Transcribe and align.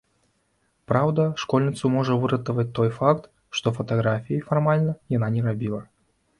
Праўда, 0.91 1.25
школьніцу 1.43 1.91
можа 1.97 2.17
выратаваць 2.25 2.67
той 2.81 2.89
факт, 2.97 3.23
што 3.61 3.77
фатаграфіі, 3.79 4.43
фармальна, 4.51 4.99
яна 5.19 5.27
не 5.39 5.49
рабіла. 5.53 5.81